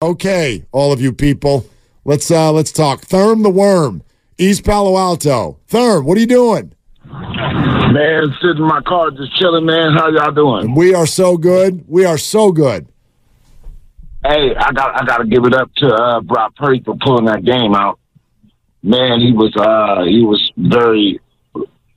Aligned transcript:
Okay, 0.00 0.64
all 0.70 0.92
of 0.92 1.00
you 1.00 1.12
people, 1.12 1.66
let's 2.04 2.30
uh 2.30 2.52
let's 2.52 2.70
talk. 2.70 3.00
Therm 3.00 3.42
the 3.42 3.50
Worm, 3.50 4.04
East 4.38 4.64
Palo 4.64 4.96
Alto. 4.96 5.58
Therm, 5.68 6.04
what 6.04 6.16
are 6.16 6.20
you 6.20 6.26
doing? 6.28 6.72
Man, 7.04 8.32
sitting 8.40 8.58
in 8.58 8.62
my 8.68 8.80
car 8.82 9.10
just 9.10 9.34
chilling, 9.36 9.66
man. 9.66 9.94
How 9.94 10.08
y'all 10.10 10.30
doing? 10.30 10.76
We 10.76 10.94
are 10.94 11.04
so 11.06 11.36
good. 11.36 11.84
We 11.88 12.04
are 12.04 12.16
so 12.16 12.52
good. 12.52 12.86
Hey, 14.24 14.54
I 14.54 14.70
got 14.70 15.02
I 15.02 15.04
gotta 15.04 15.26
give 15.26 15.44
it 15.46 15.54
up 15.54 15.74
to 15.78 15.88
uh 15.88 16.20
Brock 16.20 16.54
Purdy 16.54 16.80
for 16.84 16.94
pulling 17.00 17.24
that 17.24 17.44
game 17.44 17.74
out. 17.74 17.98
Man, 18.84 19.20
he 19.20 19.32
was 19.32 19.52
uh 19.56 20.04
he 20.04 20.22
was 20.24 20.52
very 20.56 21.18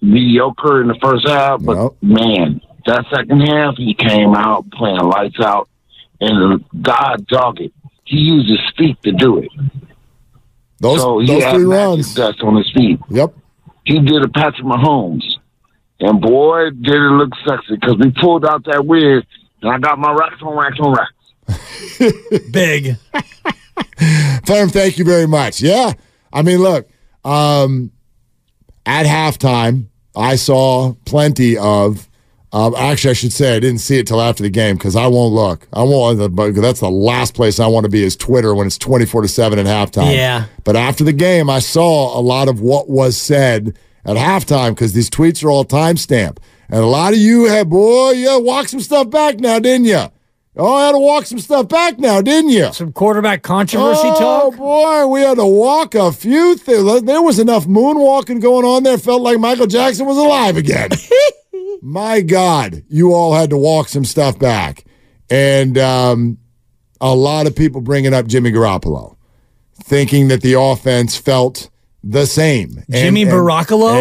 mediocre 0.02 0.82
in 0.82 0.88
the 0.88 0.98
first 1.04 1.28
half, 1.30 1.64
but 1.64 1.78
Yep. 1.78 1.92
man, 2.02 2.62
that 2.88 3.06
second 3.14 3.42
half 3.42 3.76
he 3.78 3.94
came 3.94 4.34
out 4.34 4.72
playing 4.72 4.98
lights 5.02 5.40
out 5.40 5.70
and 6.20 6.66
God 6.82 7.28
dog 7.28 7.62
it. 7.62 7.72
He 8.12 8.18
used 8.18 8.50
his 8.50 8.60
feet 8.78 9.02
to 9.04 9.14
do 9.14 9.38
it. 9.38 9.50
Those 10.82 11.00
so 11.00 11.20
he 11.20 11.28
those 11.28 11.44
had 11.44 11.56
three 11.56 11.66
magic 11.66 11.88
runs. 11.88 12.14
dust 12.14 12.42
on 12.42 12.58
his 12.58 12.70
feet. 12.74 13.00
Yep. 13.10 13.34
he 13.86 14.00
did 14.02 14.22
a 14.22 14.28
Patrick 14.28 14.66
Mahomes. 14.68 15.24
And 16.02 16.20
boy, 16.20 16.72
did 16.72 16.94
it 16.96 17.12
look 17.14 17.30
sexy 17.48 17.76
because 17.76 17.96
we 18.00 18.12
pulled 18.12 18.44
out 18.46 18.66
that 18.66 18.86
wig 18.86 19.26
and 19.62 19.72
I 19.72 19.78
got 19.78 19.98
my 19.98 20.12
racks 20.12 20.42
on 20.42 20.58
racks 20.58 20.78
on 20.82 20.94
racks. 20.94 22.42
Big. 22.52 22.98
Therm, 24.44 24.72
thank 24.72 24.98
you 24.98 25.06
very 25.06 25.28
much. 25.28 25.62
Yeah. 25.62 25.94
I 26.34 26.42
mean, 26.42 26.58
look, 26.58 26.90
um, 27.24 27.92
at 28.86 29.06
halftime, 29.06 29.86
I 30.18 30.36
saw 30.36 30.96
plenty 31.06 31.58
of. 31.58 32.10
Um, 32.54 32.76
actually, 32.76 33.12
I 33.12 33.14
should 33.14 33.32
say 33.32 33.56
I 33.56 33.60
didn't 33.60 33.80
see 33.80 33.98
it 33.98 34.08
till 34.08 34.20
after 34.20 34.44
the 34.44 34.50
game 34.50 34.76
because 34.76 34.96
I 34.96 35.08
won't 35.08 35.34
look. 35.34 35.68
I 35.72 35.84
won't. 35.84 36.36
but 36.36 36.52
That's 36.52 36.82
the 36.82 36.90
last 36.90 37.34
place 37.34 37.60
I 37.60 37.68
want 37.68 37.86
to 37.86 37.90
be 37.90 38.04
is 38.04 38.18
Twitter 38.18 38.54
when 38.54 38.68
it's 38.68 38.78
twenty 38.78 39.06
four 39.06 39.22
to 39.22 39.28
seven 39.28 39.58
at 39.58 39.66
halftime. 39.66 40.14
Yeah. 40.14 40.46
But 40.66 40.76
after 40.76 41.04
the 41.04 41.14
game, 41.14 41.50
I 41.50 41.60
saw 41.60 42.18
a 42.18 42.22
lot 42.22 42.50
of 42.50 42.60
what 42.60 42.90
was 42.90 43.16
said 43.16 43.78
at 44.04 44.18
halftime 44.18 44.72
because 44.72 44.92
these 44.94 45.10
tweets 45.10 45.44
are 45.44 45.50
all 45.50 45.64
timestamped, 45.64 46.40
and 46.70 46.80
a 46.80 46.88
lot 46.88 47.14
of 47.14 47.20
you 47.20 47.46
had 47.46 47.70
boy, 47.70 48.12
yeah, 48.12 48.38
walk 48.38 48.68
some 48.68 48.82
stuff 48.82 49.10
back 49.10 49.40
now, 49.40 49.58
didn't 49.60 49.86
you? 49.86 50.04
Oh, 50.58 50.74
I 50.74 50.88
had 50.88 50.92
to 50.92 51.00
walk 51.00 51.28
some 51.28 51.40
stuff 51.40 51.70
back 51.70 51.98
now, 52.00 52.22
didn't 52.22 52.50
you? 52.50 52.74
Some 52.74 52.92
quarterback 52.92 53.42
controversy 53.42 54.02
oh, 54.04 54.20
talk. 54.20 54.54
Oh 54.54 54.58
boy, 54.58 55.08
we 55.08 55.22
had 55.22 55.38
to 55.38 55.46
walk 55.46 55.96
a 55.96 56.12
few 56.12 56.58
things. 56.58 57.04
There 57.04 57.22
was 57.22 57.40
enough 57.40 57.66
moonwalking 57.66 58.42
going 58.42 58.66
on 58.66 58.84
there. 58.84 58.98
Felt 58.98 59.22
like 59.22 59.40
Michael 59.40 59.68
Jackson 59.68 60.06
was 60.06 60.18
alive 60.18 60.58
again. 60.58 60.90
My 61.82 62.22
God, 62.22 62.84
you 62.90 63.14
all 63.14 63.34
had 63.34 63.50
to 63.52 63.58
walk 63.58 63.90
some 63.90 64.06
stuff 64.06 64.38
back. 64.40 64.86
And 65.30 65.78
um, 65.78 66.38
a 67.00 67.16
lot 67.16 67.48
of 67.48 67.56
people 67.56 67.82
bringing 67.82 68.14
up 68.14 68.28
Jimmy 68.28 68.52
Garoppolo, 68.52 69.16
thinking 69.84 70.28
that 70.30 70.42
the 70.42 70.60
offense 70.60 71.18
felt 71.18 71.70
the 72.04 72.26
same. 72.26 72.78
And- 72.88 72.96
Jimmy 72.96 73.22
and- 73.24 73.32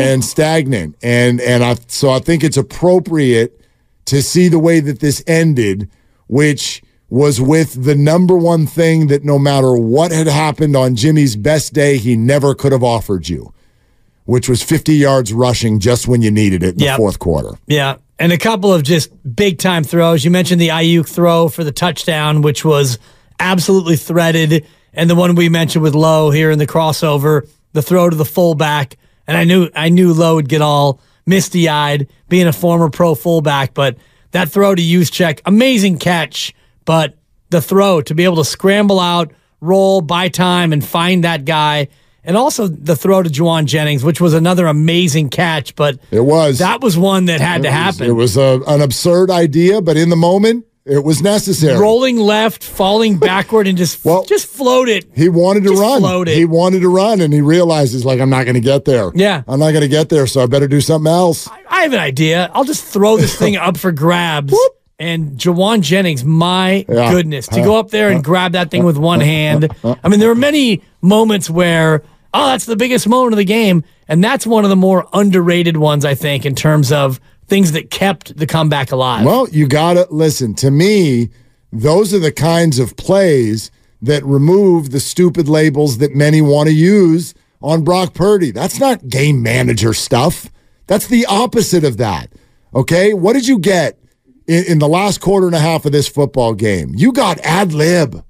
And 0.03 0.25
stagnant. 0.25 0.97
And, 1.03 1.41
and 1.41 1.63
I, 1.65 1.77
so 1.87 2.11
I 2.11 2.19
think 2.19 2.43
it's 2.45 2.57
appropriate 2.57 3.61
to 4.07 4.23
see 4.23 4.49
the 4.49 4.59
way 4.59 4.81
that 4.81 5.01
this 5.01 5.23
ended, 5.27 5.89
which 6.27 6.83
was 7.09 7.41
with 7.41 7.85
the 7.85 7.95
number 7.95 8.37
one 8.37 8.67
thing 8.67 9.09
that 9.09 9.25
no 9.25 9.39
matter 9.39 9.75
what 9.75 10.13
had 10.13 10.27
happened 10.29 10.77
on 10.77 10.95
Jimmy's 10.97 11.37
best 11.37 11.73
day, 11.73 11.97
he 11.99 12.17
never 12.17 12.55
could 12.55 12.73
have 12.73 12.85
offered 12.85 13.29
you, 13.29 13.53
which 14.25 14.49
was 14.49 14.63
50 14.63 14.95
yards 14.95 15.33
rushing 15.33 15.79
just 15.81 16.07
when 16.09 16.23
you 16.23 16.31
needed 16.31 16.63
it 16.63 16.75
in 16.75 16.81
Yep. 16.81 16.93
the 16.93 16.97
fourth 16.97 17.19
quarter. 17.19 17.59
Yeah. 17.67 17.97
And 18.19 18.33
a 18.33 18.39
couple 18.39 18.73
of 18.73 18.83
just 18.83 19.11
big 19.35 19.59
time 19.59 19.83
throws. 19.83 20.25
You 20.25 20.31
mentioned 20.31 20.61
the 20.61 20.69
Aiyuk 20.69 21.09
throw 21.09 21.49
for 21.49 21.65
the 21.65 21.73
touchdown, 21.73 22.43
which 22.43 22.65
was 22.65 22.99
absolutely 23.39 23.97
threaded. 23.97 24.67
And 24.93 25.09
the 25.09 25.15
one 25.15 25.35
we 25.35 25.49
mentioned 25.49 25.83
with 25.83 25.95
Lowe 25.95 26.31
here 26.31 26.51
in 26.51 26.59
the 26.59 26.67
crossover, 26.67 27.49
the 27.73 27.83
throw 27.83 28.11
to 28.11 28.17
the 28.17 28.25
fullback. 28.25 28.97
And 29.27 29.37
I 29.37 29.45
knew 29.45 29.71
I 29.75 29.89
knew 29.89 30.13
Lowe 30.13 30.35
would 30.35 30.49
get 30.49 30.61
all 30.61 31.01
misty 31.27 31.69
eyed 31.69 32.09
being 32.29 32.47
a 32.47 32.53
former 32.53 32.91
pro 32.91 33.15
fullback, 33.15 33.73
but 33.75 33.97
that 34.33 34.49
throw 34.51 34.75
to 34.75 34.83
Juszczyk, 34.83 35.41
amazing 35.47 35.99
catch. 35.99 36.53
But 36.85 37.17
the 37.51 37.63
throw 37.63 38.01
to 38.03 38.15
be 38.15 38.25
able 38.25 38.37
to 38.37 38.45
scramble 38.45 39.01
out, 39.01 39.33
roll, 39.61 40.01
buy 40.03 40.29
time, 40.29 40.73
and 40.73 40.85
find 40.85 41.25
that 41.25 41.45
guy. 41.45 41.89
And 42.25 42.37
also 42.37 42.69
the 42.69 42.97
throw 42.97 43.23
to 43.23 43.31
Jauan 43.31 43.65
Jennings, 43.65 44.05
which 44.05 44.21
was 44.21 44.35
another 44.35 44.67
amazing 44.67 45.31
catch. 45.31 45.75
But 45.75 45.99
It 46.11 46.21
was. 46.21 46.59
that 46.59 46.81
was 46.83 46.97
one 46.99 47.25
that 47.27 47.41
had 47.41 47.63
to 47.63 47.69
It 47.69 47.71
was- 47.71 47.75
happen. 47.75 48.07
It 48.07 48.13
was 48.13 48.37
a, 48.37 48.61
an 48.67 48.83
absurd 48.83 49.31
idea, 49.31 49.81
but 49.81 49.97
in 49.97 50.11
the 50.11 50.17
moment, 50.17 50.67
it 50.87 51.05
was 51.05 51.23
necessary. 51.23 51.79
rolling 51.79 52.17
left, 52.19 52.65
falling 52.65 53.17
backward, 53.17 53.67
and 53.67 53.77
just 53.79 54.05
Well- 54.05 54.25
just 54.25 54.47
float 54.47 54.89
it. 54.89 55.07
He 55.15 55.29
wanted 55.29 55.63
to 55.65 55.71
Just 55.71 55.81
run. 55.83 56.01
float 56.01 56.29
it. 56.29 56.37
He 56.37 56.45
wanted 56.45 56.81
to 56.81 56.89
run, 56.89 57.21
and 57.21 57.33
he 57.33 57.41
realizes 57.41 58.05
like 58.05 58.19
I'm 58.21 58.31
not 58.31 58.45
going 58.45 58.55
to 58.55 58.61
get 58.61 58.85
there. 58.87 59.11
Yeah. 59.15 59.43
I'm 59.49 59.61
not 59.61 59.71
going 59.71 59.83
to 59.83 59.89
get 59.89 60.09
there, 60.09 60.27
so 60.27 60.43
I 60.43 60.47
better 60.47 60.69
do 60.69 60.81
something 60.81 61.11
else. 61.11 61.49
I 61.71 61.83
have 61.83 61.93
an 61.93 62.01
idea. 62.01 62.51
I'll 62.55 62.65
just 62.65 62.85
throw 62.85 63.17
this 63.17 63.35
thing 63.43 63.57
up 63.57 63.77
for 63.77 63.93
grabs. 63.93 64.55
And 65.01 65.39
Jauan 65.39 65.81
Jennings, 65.81 66.25
my 66.25 66.85
Yeah. 66.89 67.11
goodness, 67.11 67.49
to 67.49 67.63
go 67.63 67.79
up 67.79 67.91
there 67.91 68.11
and 68.11 68.23
grab 68.23 68.53
that 68.53 68.71
thing 68.71 68.85
with 68.85 68.99
one 68.99 69.21
hand. 69.21 69.69
I 69.83 70.09
mean, 70.09 70.21
there 70.21 70.29
were 70.29 70.35
many 70.35 70.83
moments 71.01 71.49
where, 71.49 72.03
oh, 72.35 72.49
that's 72.49 72.67
the 72.67 72.77
biggest 72.77 73.09
moment 73.09 73.33
of 73.33 73.39
the 73.39 73.45
game. 73.45 73.83
And 74.09 74.23
that's 74.23 74.47
one 74.47 74.63
of 74.65 74.71
the 74.71 74.77
more 74.77 75.07
underrated 75.15 75.79
ones, 75.79 76.05
I 76.05 76.15
think, 76.15 76.45
in 76.45 76.55
terms 76.55 76.93
of 76.93 77.19
things 77.49 77.73
that 77.73 77.91
kept 77.91 78.37
the 78.37 78.47
comeback 78.47 78.93
alive. 78.93 79.25
Well, 79.25 79.49
you 79.49 79.67
got 79.67 79.95
to 79.95 80.07
listen 80.11 80.53
to 80.57 80.71
me. 80.71 81.31
Those 81.73 82.13
are 82.13 82.19
the 82.19 82.31
kinds 82.33 82.79
of 82.79 82.95
plays 82.97 83.71
that 84.03 84.23
remove 84.25 84.91
the 84.91 85.01
stupid 85.01 85.49
labels 85.49 85.97
that 85.99 86.15
many 86.15 86.43
want 86.43 86.69
to 86.69 86.75
use 86.75 87.33
on 87.63 87.85
Brock 87.85 88.13
Purdy. 88.13 88.51
That's 88.51 88.79
not 88.79 89.09
game 89.09 89.43
manager 89.43 89.95
stuff. 89.95 90.51
That's 90.87 91.07
the 91.07 91.25
opposite 91.27 91.85
of 91.85 91.97
that. 91.97 92.31
Okay. 92.75 93.15
What 93.15 93.33
did 93.33 93.47
you 93.49 93.59
get 93.59 93.97
in, 94.51 94.65
in 94.65 94.79
the 94.79 94.89
last 94.89 95.21
quarter 95.21 95.47
and 95.47 95.55
a 95.55 95.61
half 95.61 95.85
of 95.85 95.93
this 95.93 96.09
football 96.09 96.55
game? 96.55 96.93
You 96.97 97.13
got 97.13 97.39
ad 97.41 97.73
lib. 97.73 98.25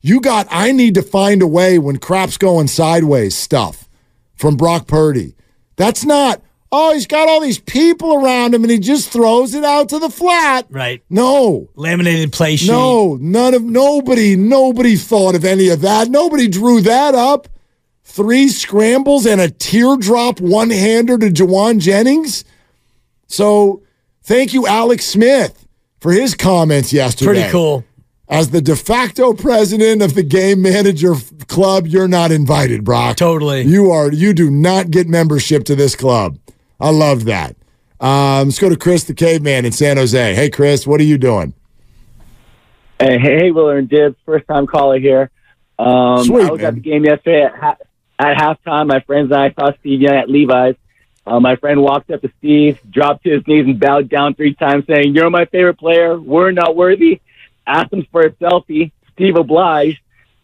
You 0.00 0.20
got, 0.20 0.46
I 0.50 0.70
need 0.72 0.94
to 0.94 1.02
find 1.02 1.42
a 1.42 1.46
way 1.46 1.78
when 1.78 1.96
crap's 1.98 2.36
going 2.38 2.68
sideways 2.68 3.34
stuff 3.36 3.88
from 4.36 4.56
Brock 4.56 4.86
Purdy. 4.86 5.34
That's 5.76 6.04
not, 6.04 6.40
oh, 6.70 6.94
he's 6.94 7.06
got 7.06 7.28
all 7.28 7.40
these 7.40 7.58
people 7.58 8.14
around 8.14 8.54
him 8.54 8.62
and 8.62 8.70
he 8.70 8.78
just 8.78 9.10
throws 9.10 9.54
it 9.54 9.64
out 9.64 9.88
to 9.88 9.98
the 9.98 10.08
flat. 10.10 10.66
right. 10.70 11.02
No, 11.10 11.68
Laminated 11.74 12.32
play 12.32 12.54
sheet. 12.56 12.70
no, 12.70 13.16
none 13.20 13.54
of, 13.54 13.64
nobody, 13.64 14.36
nobody 14.36 14.94
thought 14.96 15.34
of 15.34 15.44
any 15.44 15.68
of 15.68 15.80
that. 15.80 16.08
Nobody 16.08 16.46
drew 16.46 16.80
that 16.82 17.14
up. 17.16 17.48
Three 18.04 18.48
scrambles 18.48 19.26
and 19.26 19.40
a 19.40 19.50
teardrop 19.50 20.40
one 20.40 20.70
hander 20.70 21.18
to 21.18 21.28
Jauan 21.28 21.80
Jennings. 21.80 22.44
So 23.26 23.82
thank 24.28 24.52
you, 24.52 24.66
Alex 24.66 25.06
Smith, 25.06 25.66
for 26.00 26.12
his 26.12 26.34
comments 26.34 26.92
yesterday. 26.92 27.40
Pretty 27.40 27.50
cool. 27.50 27.84
As 28.28 28.50
the 28.50 28.60
de 28.60 28.76
facto 28.76 29.32
president 29.32 30.02
of 30.02 30.14
the 30.14 30.22
game 30.22 30.60
manager 30.60 31.14
club, 31.46 31.86
you're 31.86 32.08
not 32.08 32.30
invited, 32.30 32.84
Brock. 32.84 33.16
Totally. 33.16 33.62
You 33.62 33.90
are. 33.90 34.12
You 34.12 34.34
do 34.34 34.50
not 34.50 34.90
get 34.90 35.08
membership 35.08 35.64
to 35.64 35.74
this 35.74 35.96
club. 35.96 36.38
I 36.78 36.90
love 36.90 37.24
that. 37.24 37.56
Um, 38.00 38.48
let's 38.48 38.58
go 38.58 38.68
to 38.68 38.76
Chris 38.76 39.04
the 39.04 39.14
caveman 39.14 39.64
in 39.64 39.72
San 39.72 39.96
Jose. 39.96 40.34
Hey, 40.34 40.50
Chris, 40.50 40.86
what 40.86 41.00
are 41.00 41.04
you 41.04 41.18
doing? 41.18 41.54
Hey, 43.00 43.18
hey, 43.18 43.38
hey, 43.38 43.50
Willer 43.50 43.78
and 43.78 43.88
Dibs, 43.88 44.16
first 44.26 44.46
time 44.46 44.66
caller 44.66 44.98
here. 44.98 45.30
Um, 45.78 46.22
Sweet, 46.24 46.46
I 46.46 46.50
was 46.50 46.60
man. 46.60 46.66
at 46.68 46.74
the 46.74 46.80
game 46.80 47.04
yesterday 47.04 47.44
at, 47.44 47.56
ha- 47.56 47.76
at 48.18 48.36
halftime. 48.36 48.88
My 48.88 49.00
friends 49.00 49.32
and 49.32 49.40
I 49.40 49.52
saw 49.52 49.72
Steve 49.80 50.02
Young 50.02 50.16
at 50.16 50.28
Levi's. 50.28 50.74
Uh, 51.28 51.38
my 51.40 51.56
friend 51.56 51.82
walked 51.82 52.10
up 52.10 52.22
to 52.22 52.30
Steve, 52.38 52.78
dropped 52.90 53.24
to 53.24 53.30
his 53.30 53.46
knees, 53.46 53.66
and 53.66 53.78
bowed 53.78 54.08
down 54.08 54.34
three 54.34 54.54
times, 54.54 54.84
saying, 54.86 55.14
"You're 55.14 55.28
my 55.30 55.44
favorite 55.44 55.78
player. 55.78 56.18
We're 56.18 56.52
not 56.52 56.74
worthy." 56.74 57.20
Asked 57.66 57.92
him 57.92 58.06
for 58.10 58.22
a 58.22 58.30
selfie. 58.30 58.92
Steve 59.12 59.36
obliged. 59.36 59.98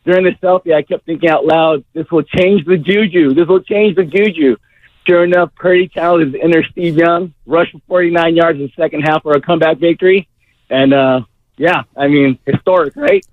During 0.05 0.25
the 0.25 0.33
selfie, 0.43 0.75
I 0.75 0.83
kept 0.83 1.07
thinking 1.07 1.31
out 1.31 1.47
loud, 1.47 1.85
"This 1.95 2.11
will 2.11 2.23
change 2.23 2.67
the 2.67 2.77
juju. 2.77 3.33
This 3.33 3.49
will 3.49 3.61
change 3.61 3.97
the 3.97 4.05
juju." 4.05 4.57
Sure 5.07 5.25
enough, 5.25 5.55
Purdy 5.55 5.89
channeled 5.89 6.21
his 6.23 6.35
inner 6.35 6.63
Steve 6.65 6.97
Young, 6.97 7.33
rushed 7.47 7.73
for 7.73 7.81
49 7.89 8.37
yards 8.37 8.59
in 8.59 8.67
the 8.67 8.73
second 8.77 9.03
half 9.03 9.23
for 9.23 9.33
a 9.33 9.41
comeback 9.41 9.79
victory, 9.79 10.29
and 10.69 10.93
uh, 10.93 11.23
yeah, 11.57 11.83
I 11.97 12.09
mean, 12.09 12.39
historic, 12.47 12.95
right? 12.97 13.25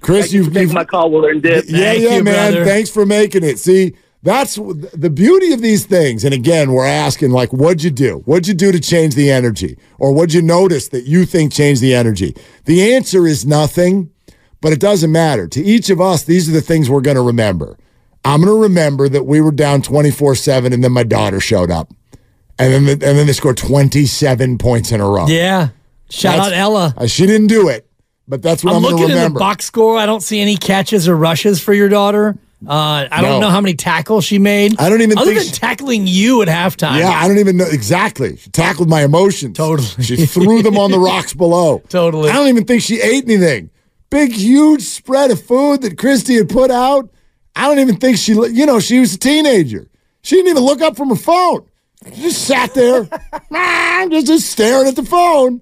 Chris, 0.00 0.32
you 0.32 0.42
you've, 0.44 0.52
for 0.52 0.60
you've 0.60 0.72
my 0.72 0.84
call, 0.84 1.10
Willard 1.10 1.34
and 1.34 1.42
Dip. 1.42 1.64
yeah, 1.68 1.78
Thank 1.78 2.02
yeah, 2.02 2.16
you, 2.16 2.24
man. 2.24 2.52
brother. 2.52 2.64
Thanks 2.64 2.90
for 2.90 3.06
making 3.06 3.44
it. 3.44 3.58
See, 3.58 3.94
that's 4.22 4.56
the 4.56 5.10
beauty 5.12 5.52
of 5.52 5.62
these 5.62 5.86
things. 5.86 6.24
And 6.24 6.34
again, 6.34 6.72
we're 6.72 6.86
asking, 6.86 7.30
like, 7.30 7.52
what'd 7.52 7.82
you 7.82 7.90
do? 7.90 8.22
What'd 8.24 8.48
you 8.48 8.54
do 8.54 8.72
to 8.72 8.80
change 8.80 9.14
the 9.14 9.30
energy? 9.30 9.78
Or 9.98 10.12
what'd 10.12 10.34
you 10.34 10.42
notice 10.42 10.88
that 10.88 11.04
you 11.04 11.24
think 11.26 11.52
changed 11.52 11.80
the 11.80 11.94
energy? 11.94 12.34
The 12.64 12.94
answer 12.94 13.26
is 13.26 13.46
nothing, 13.46 14.10
but 14.60 14.72
it 14.72 14.80
doesn't 14.80 15.12
matter. 15.12 15.46
To 15.48 15.62
each 15.62 15.90
of 15.90 16.00
us, 16.00 16.24
these 16.24 16.48
are 16.48 16.52
the 16.52 16.60
things 16.60 16.90
we're 16.90 17.02
going 17.02 17.16
to 17.16 17.22
remember. 17.22 17.78
I'm 18.24 18.40
going 18.40 18.52
to 18.52 18.60
remember 18.60 19.08
that 19.08 19.26
we 19.26 19.40
were 19.40 19.52
down 19.52 19.82
24 19.82 20.34
7, 20.34 20.72
and 20.72 20.82
then 20.82 20.92
my 20.92 21.04
daughter 21.04 21.38
showed 21.38 21.70
up. 21.70 21.92
And 22.58 22.72
then, 22.72 22.84
the, 22.86 22.92
and 22.92 23.18
then 23.18 23.26
they 23.26 23.32
scored 23.32 23.58
27 23.58 24.58
points 24.58 24.90
in 24.90 25.00
a 25.00 25.08
row. 25.08 25.26
Yeah. 25.28 25.68
Shout 26.10 26.36
That's- 26.36 26.46
out 26.46 26.52
Ella. 26.52 26.94
Uh, 26.96 27.06
she 27.06 27.26
didn't 27.26 27.48
do 27.48 27.68
it, 27.68 27.88
but 28.26 28.42
that's 28.42 28.64
what 28.64 28.74
I'm, 28.74 28.84
I'm 28.84 28.90
looking 28.90 29.10
in 29.16 29.32
the 29.32 29.38
box 29.38 29.66
score. 29.66 29.98
I 29.98 30.06
don't 30.06 30.22
see 30.22 30.40
any 30.40 30.56
catches 30.56 31.06
or 31.06 31.16
rushes 31.16 31.62
for 31.62 31.74
your 31.74 31.88
daughter. 31.88 32.36
Uh, 32.66 33.06
I 33.10 33.20
No. 33.20 33.28
don't 33.28 33.40
know 33.42 33.50
how 33.50 33.60
many 33.60 33.74
tackles 33.74 34.24
she 34.24 34.38
made. 34.38 34.80
I 34.80 34.88
don't 34.88 35.02
even 35.02 35.18
other 35.18 35.26
think 35.26 35.40
than 35.44 35.48
she- 35.52 35.60
tackling 35.60 36.06
you 36.06 36.40
at 36.42 36.48
halftime. 36.48 36.98
Yeah, 36.98 37.10
I 37.10 37.28
don't 37.28 37.38
even 37.38 37.56
know 37.58 37.66
exactly. 37.70 38.36
She 38.38 38.48
tackled 38.50 38.88
my 38.88 39.04
emotions. 39.04 39.56
Totally. 39.56 40.02
She 40.02 40.24
threw 40.24 40.62
them 40.62 40.78
on 40.78 40.90
the 40.90 40.98
rocks 40.98 41.34
below. 41.34 41.82
Totally. 41.88 42.30
I 42.30 42.32
don't 42.32 42.48
even 42.48 42.64
think 42.64 42.82
she 42.82 43.00
ate 43.00 43.24
anything. 43.24 43.70
Big, 44.08 44.32
huge 44.32 44.82
spread 44.82 45.30
of 45.30 45.42
food 45.42 45.82
that 45.82 45.98
Christy 45.98 46.34
had 46.36 46.48
put 46.48 46.70
out. 46.70 47.10
I 47.54 47.68
don't 47.68 47.78
even 47.78 47.96
think 47.96 48.16
she, 48.16 48.32
you 48.32 48.64
know, 48.64 48.80
she 48.80 49.00
was 49.00 49.14
a 49.14 49.18
teenager. 49.18 49.88
She 50.22 50.36
didn't 50.36 50.52
even 50.52 50.62
look 50.64 50.80
up 50.80 50.96
from 50.96 51.10
her 51.10 51.16
phone. 51.16 51.66
She 52.14 52.22
just 52.22 52.46
sat 52.46 52.72
there, 52.74 53.04
just, 54.10 54.26
just 54.26 54.50
staring 54.50 54.86
at 54.88 54.96
the 54.96 55.04
phone. 55.04 55.60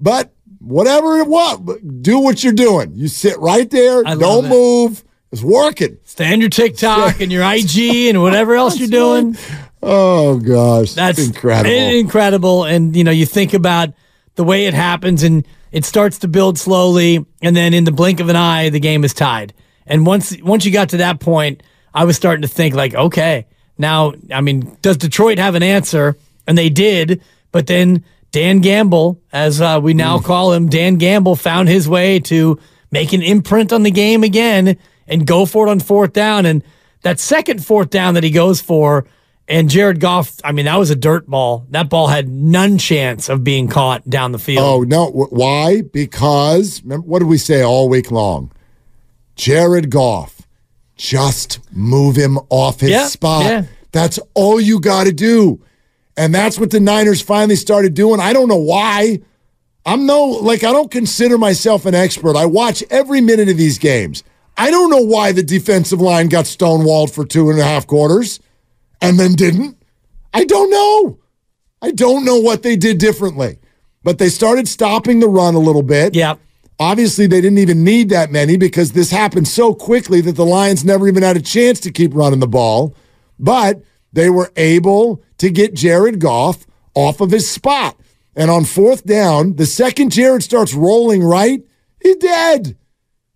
But 0.00 0.32
whatever 0.58 1.18
it 1.18 1.26
was, 1.28 1.60
do 2.00 2.18
what 2.18 2.42
you're 2.42 2.52
doing. 2.52 2.92
You 2.94 3.08
sit 3.08 3.38
right 3.38 3.68
there, 3.70 4.02
I 4.06 4.14
don't 4.14 4.48
move. 4.48 5.04
It's 5.32 5.42
working. 5.42 5.96
Stay 6.04 6.30
on 6.30 6.40
your 6.40 6.50
TikTok 6.50 7.20
and 7.20 7.32
your 7.32 7.42
IG 7.42 8.10
and 8.10 8.20
whatever 8.20 8.54
else 8.54 8.78
you're 8.78 8.88
doing. 8.88 9.36
Oh, 9.82 10.38
gosh. 10.38 10.92
That's 10.92 11.18
incredible. 11.18 11.70
Incredible. 11.74 12.64
And 12.64 12.94
you 12.94 13.02
know, 13.02 13.10
you 13.10 13.24
think 13.24 13.54
about 13.54 13.94
the 14.34 14.44
way 14.44 14.66
it 14.66 14.74
happens 14.74 15.22
and 15.22 15.46
it 15.72 15.86
starts 15.86 16.18
to 16.18 16.28
build 16.28 16.58
slowly 16.58 17.24
and 17.40 17.56
then 17.56 17.72
in 17.72 17.84
the 17.84 17.92
blink 17.92 18.20
of 18.20 18.28
an 18.28 18.36
eye 18.36 18.68
the 18.68 18.78
game 18.78 19.04
is 19.04 19.14
tied. 19.14 19.54
And 19.86 20.06
once 20.06 20.36
once 20.42 20.66
you 20.66 20.70
got 20.70 20.90
to 20.90 20.98
that 20.98 21.18
point, 21.18 21.62
I 21.94 22.04
was 22.04 22.16
starting 22.16 22.42
to 22.42 22.48
think 22.48 22.74
like, 22.74 22.94
okay, 22.94 23.46
now 23.78 24.12
I 24.30 24.42
mean, 24.42 24.76
does 24.82 24.98
Detroit 24.98 25.38
have 25.38 25.54
an 25.54 25.62
answer? 25.62 26.16
And 26.46 26.58
they 26.58 26.68
did, 26.68 27.22
but 27.52 27.66
then 27.66 28.04
Dan 28.32 28.60
Gamble, 28.60 29.20
as 29.32 29.60
uh, 29.60 29.80
we 29.82 29.94
now 29.94 30.18
call 30.18 30.52
him, 30.52 30.68
Dan 30.68 30.96
Gamble 30.96 31.36
found 31.36 31.68
his 31.68 31.88
way 31.88 32.20
to 32.20 32.58
make 32.90 33.12
an 33.12 33.22
imprint 33.22 33.72
on 33.72 33.82
the 33.82 33.90
game 33.90 34.22
again 34.24 34.76
and 35.12 35.26
go 35.26 35.46
for 35.46 35.66
it 35.66 35.70
on 35.70 35.78
fourth 35.80 36.12
down. 36.12 36.46
And 36.46 36.64
that 37.02 37.20
second 37.20 37.64
fourth 37.64 37.90
down 37.90 38.14
that 38.14 38.24
he 38.24 38.30
goes 38.30 38.60
for, 38.60 39.04
and 39.48 39.68
Jared 39.68 40.00
Goff, 40.00 40.36
I 40.44 40.52
mean, 40.52 40.64
that 40.66 40.76
was 40.78 40.90
a 40.90 40.96
dirt 40.96 41.26
ball. 41.28 41.66
That 41.70 41.90
ball 41.90 42.06
had 42.06 42.28
none 42.28 42.78
chance 42.78 43.28
of 43.28 43.44
being 43.44 43.68
caught 43.68 44.08
down 44.08 44.32
the 44.32 44.38
field. 44.38 44.64
Oh 44.64 44.82
no! 44.82 45.10
Why? 45.10 45.82
Because 45.82 46.82
remember, 46.82 47.06
what 47.06 47.18
did 47.18 47.28
we 47.28 47.38
say 47.38 47.62
all 47.62 47.88
week 47.88 48.10
long? 48.10 48.50
Jared 49.36 49.90
Goff, 49.90 50.42
just 50.96 51.58
move 51.72 52.16
him 52.16 52.38
off 52.50 52.80
his 52.80 52.90
Yeah, 52.90 53.06
spot. 53.06 53.44
yeah. 53.44 53.64
That's 53.90 54.18
all 54.34 54.60
you 54.60 54.80
got 54.80 55.04
to 55.04 55.12
do, 55.12 55.60
and 56.16 56.34
that's 56.34 56.58
what 56.58 56.70
the 56.70 56.80
Niners 56.80 57.20
finally 57.20 57.56
started 57.56 57.94
doing. 57.94 58.20
I 58.20 58.32
don't 58.32 58.48
know 58.48 58.56
why. 58.56 59.20
I'm 59.84 60.06
no 60.06 60.24
like 60.26 60.62
I 60.64 60.72
don't 60.72 60.90
consider 60.90 61.36
myself 61.36 61.84
an 61.84 61.94
expert. 61.94 62.36
I 62.36 62.46
watch 62.46 62.84
every 62.90 63.20
minute 63.20 63.48
of 63.48 63.56
these 63.56 63.78
games. 63.78 64.22
I 64.56 64.70
don't 64.70 64.90
know 64.90 65.02
why 65.02 65.32
the 65.32 65.42
defensive 65.42 66.00
line 66.00 66.28
got 66.28 66.44
stonewalled 66.44 67.14
for 67.14 67.24
two 67.24 67.50
and 67.50 67.58
a 67.58 67.64
half 67.64 67.86
quarters 67.86 68.40
and 69.00 69.18
then 69.18 69.32
didn't. 69.34 69.76
I 70.34 70.44
don't 70.44 70.70
know. 70.70 71.18
I 71.80 71.90
don't 71.90 72.24
know 72.24 72.36
what 72.36 72.62
they 72.62 72.76
did 72.76 72.98
differently, 72.98 73.58
but 74.02 74.18
they 74.18 74.28
started 74.28 74.68
stopping 74.68 75.20
the 75.20 75.28
run 75.28 75.54
a 75.54 75.58
little 75.60 75.82
bit. 75.82 76.14
yeah. 76.14 76.34
Obviously, 76.78 77.28
they 77.28 77.40
didn't 77.40 77.58
even 77.58 77.84
need 77.84 78.08
that 78.08 78.32
many 78.32 78.56
because 78.56 78.90
this 78.90 79.10
happened 79.10 79.46
so 79.46 79.72
quickly 79.72 80.20
that 80.22 80.34
the 80.34 80.44
Lions 80.44 80.84
never 80.84 81.06
even 81.06 81.22
had 81.22 81.36
a 81.36 81.42
chance 81.42 81.78
to 81.80 81.92
keep 81.92 82.12
running 82.12 82.40
the 82.40 82.48
ball. 82.48 82.96
But 83.38 83.82
they 84.12 84.30
were 84.30 84.50
able 84.56 85.22
to 85.38 85.50
get 85.50 85.74
Jared 85.74 86.18
Goff 86.18 86.66
off 86.94 87.20
of 87.20 87.30
his 87.30 87.48
spot. 87.48 87.96
And 88.34 88.50
on 88.50 88.64
fourth 88.64 89.04
down, 89.04 89.56
the 89.56 89.66
second 89.66 90.10
Jared 90.10 90.42
starts 90.42 90.74
rolling 90.74 91.22
right, 91.22 91.62
he's 92.02 92.16
dead. 92.16 92.76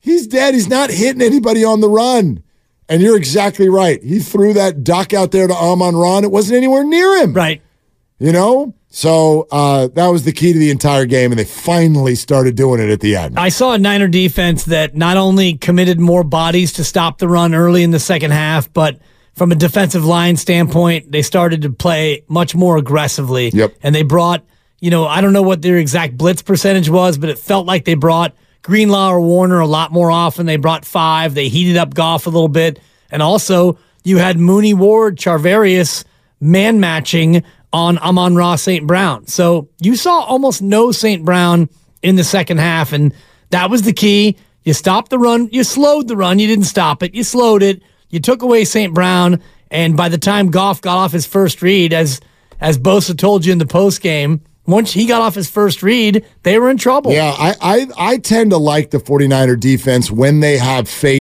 He's 0.07 0.29
dead. 0.29 0.55
He's 0.55 0.69
not 0.69 0.89
hitting 0.89 1.21
anybody 1.21 1.65
on 1.65 1.81
the 1.81 1.91
run. 1.91 2.45
And 2.89 3.03
you're 3.03 3.17
exactly 3.17 3.69
right. 3.69 4.01
He 4.01 4.21
threw 4.21 4.53
that 4.53 4.85
duck 4.85 5.13
out 5.13 5.33
there 5.33 5.49
to 5.49 5.53
Amon-Ra. 5.53 6.19
It 6.19 6.31
wasn't 6.31 6.59
anywhere 6.59 6.85
near 6.85 7.17
him. 7.21 7.33
Right. 7.33 7.61
You 8.21 8.31
know? 8.31 8.73
So 8.89 9.49
uh, 9.51 9.89
that 9.89 10.07
was 10.07 10.23
the 10.23 10.31
key 10.31 10.53
to 10.53 10.59
the 10.61 10.71
entire 10.71 11.07
game, 11.07 11.33
and 11.33 11.39
they 11.41 11.45
finally 11.45 12.15
started 12.15 12.55
doing 12.55 12.81
it 12.81 12.89
at 12.89 13.01
the 13.01 13.17
end. 13.17 13.37
I 13.37 13.49
saw 13.49 13.73
a 13.73 13.79
Niner 13.79 14.07
defense 14.07 14.67
that 14.67 14.95
not 14.95 15.17
only 15.17 15.55
committed 15.55 15.99
more 15.99 16.23
bodies 16.23 16.73
to 16.75 16.85
stop 16.85 17.19
the 17.19 17.27
run 17.27 17.53
early 17.53 17.83
in 17.83 17.91
the 17.91 17.99
second 17.99 18.31
half, 18.31 18.73
but 18.73 19.01
from 19.33 19.51
a 19.51 19.57
defensive 19.57 20.05
line 20.05 20.37
standpoint, 20.37 21.11
they 21.11 21.23
started 21.23 21.63
to 21.63 21.71
play 21.71 22.23
much 22.29 22.55
more 22.55 22.77
aggressively. 22.77 23.51
Yep. 23.51 23.75
And 23.83 23.93
they 23.93 24.05
brought, 24.05 24.45
you 24.79 24.91
know, 24.91 25.05
I 25.05 25.21
don't 25.21 25.33
know 25.33 25.43
what 25.43 25.63
their 25.63 25.79
exact 25.79 26.17
blitz 26.17 26.43
percentage 26.43 26.89
was, 26.89 27.19
but 27.19 27.29
it 27.29 27.41
felt 27.41 27.67
like 27.67 27.85
they 27.85 27.95
brought 27.95 28.37
Greenlaw 28.67 29.13
or 29.13 29.21
Warner 29.21 29.61
a 29.61 29.67
lot 29.67 29.93
more 29.93 30.11
often. 30.11 30.45
They 30.45 30.57
brought 30.57 30.85
five. 30.85 31.35
They 31.35 31.49
heated 31.49 31.77
up 31.77 31.95
Goff 31.95 32.27
a 32.27 32.31
little 32.31 32.49
bit. 32.49 32.81
And 33.13 33.23
also, 33.23 33.79
you 34.03 34.19
had 34.19 34.39
Mooney 34.39 34.75
Ward, 34.75 35.17
Charvarius 35.17 36.05
man 36.41 36.81
matching 36.81 37.45
on 37.73 37.97
Amon-Ra 37.99 38.57
St. 38.57 38.85
Brown. 38.85 39.29
So 39.29 39.69
you 39.81 39.95
saw 39.95 40.19
almost 40.21 40.63
no 40.63 40.91
St. 40.91 41.25
Brown 41.25 41.69
in 42.03 42.17
the 42.17 42.25
second 42.25 42.59
half, 42.59 42.93
and 42.93 43.15
that 43.51 43.71
was 43.71 43.83
the 43.83 43.93
key. 43.93 44.37
You 44.65 44.73
stopped 44.73 45.11
the 45.11 45.19
run, 45.19 45.49
you 45.53 45.63
slowed 45.63 46.09
the 46.09 46.17
run, 46.17 46.41
you 46.41 46.49
didn't 46.49 46.65
stop 46.65 47.05
it, 47.05 47.15
you 47.15 47.23
slowed 47.23 47.63
it, 47.63 47.83
you 48.11 48.19
took 48.19 48.43
away 48.43 48.65
St. 48.65 48.93
Brown, 48.93 49.41
and 49.71 49.97
by 49.97 50.09
the 50.09 50.19
time 50.19 50.51
Goff 50.51 50.81
got 50.81 50.97
off 50.97 51.13
his 51.13 51.25
first 51.25 51.63
read, 51.63 51.93
as 51.93 52.21
as 52.61 52.79
Bosa 52.79 53.17
told 53.17 53.45
you 53.45 53.53
in 53.53 53.59
the 53.59 53.67
post 53.67 54.01
game, 54.01 54.41
once 54.67 54.93
he 54.93 55.07
got 55.07 55.23
off 55.23 55.35
his 55.35 55.49
first 55.49 55.83
read, 55.83 56.25
they 56.43 56.59
were 56.59 56.71
in 56.71 56.77
trouble. 56.77 57.13
Yeah, 57.13 57.35
I, 57.39 57.55
I, 57.61 57.87
I 57.99 58.19
tend 58.19 58.51
to 58.51 58.59
like 58.59 58.91
the 58.91 58.99
49er 58.99 59.59
defense 59.59 60.11
when 60.11 60.41
they 60.41 60.59
have 60.59 60.89
faith. 60.89 61.21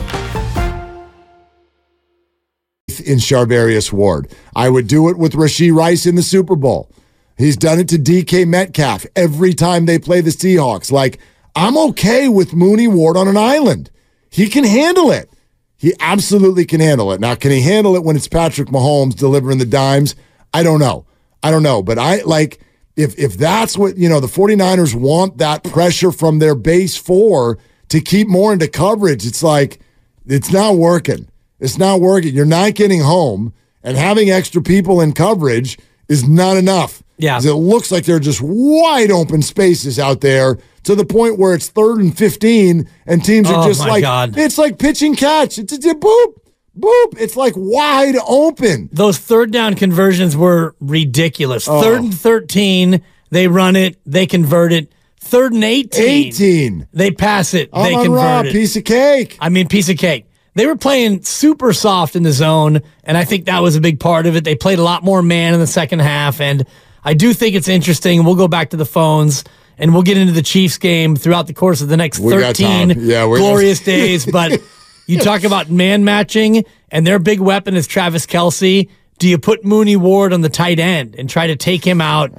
In 3.11 3.17
Charvarius 3.17 3.91
Ward. 3.91 4.31
I 4.55 4.69
would 4.69 4.87
do 4.87 5.09
it 5.09 5.17
with 5.17 5.33
Rashee 5.33 5.75
Rice 5.75 6.05
in 6.05 6.15
the 6.15 6.23
Super 6.23 6.55
Bowl. 6.55 6.89
He's 7.37 7.57
done 7.57 7.77
it 7.77 7.89
to 7.89 7.97
DK 7.97 8.47
Metcalf 8.47 9.05
every 9.17 9.53
time 9.53 9.85
they 9.85 9.99
play 9.99 10.21
the 10.21 10.29
Seahawks. 10.29 10.93
Like, 10.93 11.19
I'm 11.53 11.77
okay 11.89 12.29
with 12.29 12.53
Mooney 12.53 12.87
Ward 12.87 13.17
on 13.17 13.27
an 13.27 13.35
island. 13.35 13.91
He 14.29 14.47
can 14.47 14.63
handle 14.63 15.11
it. 15.11 15.29
He 15.75 15.93
absolutely 15.99 16.63
can 16.63 16.79
handle 16.79 17.11
it. 17.11 17.19
Now, 17.19 17.35
can 17.35 17.51
he 17.51 17.59
handle 17.59 17.97
it 17.97 18.03
when 18.05 18.15
it's 18.15 18.29
Patrick 18.29 18.69
Mahomes 18.69 19.17
delivering 19.17 19.57
the 19.57 19.65
dimes? 19.65 20.15
I 20.53 20.63
don't 20.63 20.79
know. 20.79 21.05
I 21.43 21.51
don't 21.51 21.63
know. 21.63 21.83
But 21.83 21.99
I 21.99 22.21
like 22.21 22.61
if 22.95 23.19
if 23.19 23.33
that's 23.33 23.77
what, 23.77 23.97
you 23.97 24.07
know, 24.07 24.21
the 24.21 24.27
49ers 24.27 24.95
want 24.95 25.37
that 25.39 25.65
pressure 25.65 26.13
from 26.13 26.39
their 26.39 26.55
base 26.55 26.95
four 26.95 27.57
to 27.89 27.99
keep 27.99 28.29
more 28.29 28.53
into 28.53 28.69
coverage, 28.69 29.25
it's 29.25 29.43
like 29.43 29.81
it's 30.25 30.51
not 30.53 30.77
working. 30.77 31.27
It's 31.61 31.77
not 31.77 32.01
working. 32.01 32.33
You're 32.35 32.45
not 32.45 32.73
getting 32.73 32.99
home, 33.01 33.53
and 33.83 33.95
having 33.95 34.29
extra 34.29 34.61
people 34.61 34.99
in 34.99 35.13
coverage 35.13 35.77
is 36.09 36.27
not 36.27 36.57
enough. 36.57 37.01
Yeah. 37.17 37.37
It 37.41 37.53
looks 37.53 37.91
like 37.91 38.05
there 38.05 38.15
are 38.15 38.19
just 38.19 38.41
wide 38.41 39.11
open 39.11 39.41
spaces 39.43 39.99
out 39.99 40.21
there 40.21 40.57
to 40.83 40.95
the 40.95 41.05
point 41.05 41.37
where 41.37 41.53
it's 41.53 41.69
third 41.69 41.99
and 41.99 42.17
15, 42.17 42.89
and 43.05 43.23
teams 43.23 43.47
are 43.49 43.63
Oh, 43.63 43.67
just 43.67 43.79
like, 43.81 44.01
God. 44.01 44.35
it's 44.37 44.57
like 44.57 44.79
pitching 44.79 45.15
catch. 45.15 45.59
It's, 45.59 45.71
it's, 45.71 45.85
boop, 45.85 46.33
boop. 46.77 47.19
It's 47.19 47.35
like 47.37 47.53
wide 47.55 48.15
open. 48.27 48.89
Those 48.91 49.19
third 49.19 49.51
down 49.51 49.75
conversions 49.75 50.35
were 50.35 50.75
ridiculous. 50.79 51.67
Oh. 51.67 51.81
Third 51.83 52.01
and 52.01 52.13
13, 52.13 53.03
they 53.29 53.47
run 53.47 53.75
it, 53.75 53.99
they 54.05 54.25
convert 54.25 54.73
it. 54.73 54.91
Third 55.19 55.53
and 55.53 55.63
18, 55.63 56.03
18. 56.27 56.87
they 56.91 57.11
pass 57.11 57.53
it, 57.53 57.71
they 57.71 57.77
I'm 57.79 57.95
on 57.95 58.03
convert 58.05 58.17
raw, 58.19 58.39
it. 58.41 58.51
piece 58.51 58.75
of 58.75 58.83
cake. 58.83 59.37
I 59.39 59.49
mean, 59.49 59.67
piece 59.67 59.87
of 59.89 59.97
cake. 59.97 60.25
They 60.53 60.65
were 60.65 60.75
playing 60.75 61.23
super 61.23 61.71
soft 61.71 62.15
in 62.15 62.23
the 62.23 62.33
zone, 62.33 62.81
and 63.03 63.17
I 63.17 63.23
think 63.23 63.45
that 63.45 63.59
was 63.59 63.75
a 63.75 63.81
big 63.81 63.99
part 63.99 64.25
of 64.25 64.35
it. 64.35 64.43
They 64.43 64.55
played 64.55 64.79
a 64.79 64.83
lot 64.83 65.03
more 65.03 65.21
man 65.21 65.53
in 65.53 65.59
the 65.59 65.67
second 65.67 65.99
half, 65.99 66.41
and 66.41 66.65
I 67.03 67.13
do 67.13 67.33
think 67.33 67.55
it's 67.55 67.69
interesting. 67.69 68.23
We'll 68.25 68.35
go 68.35 68.47
back 68.47 68.71
to 68.71 68.77
the 68.77 68.85
phones 68.85 69.43
and 69.77 69.93
we'll 69.93 70.03
get 70.03 70.17
into 70.17 70.33
the 70.33 70.43
Chiefs 70.43 70.77
game 70.77 71.15
throughout 71.15 71.47
the 71.47 71.53
course 71.53 71.81
of 71.81 71.87
the 71.87 71.97
next 71.97 72.19
We 72.19 72.31
13. 72.33 72.91
Yeah, 72.99 73.25
glorious 73.25 73.79
days. 73.79 74.25
But 74.25 74.61
you 75.07 75.17
talk 75.19 75.43
about 75.43 75.71
man 75.71 76.03
matching, 76.03 76.65
and 76.89 77.05
their 77.05 77.17
big 77.17 77.39
weapon 77.39 77.75
is 77.75 77.87
Travis 77.87 78.25
Kelce. 78.25 78.89
Do 79.21 79.29
you 79.29 79.37
put 79.37 79.63
Mooney 79.63 79.95
Ward 79.95 80.33
on 80.33 80.41
the 80.41 80.49
tight 80.49 80.79
end 80.79 81.13
and 81.15 81.29
try 81.29 81.45
to 81.45 81.55
take 81.55 81.85
him 81.85 82.01
out 82.01 82.31